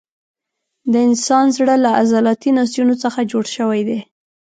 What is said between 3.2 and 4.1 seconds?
جوړ شوی دی.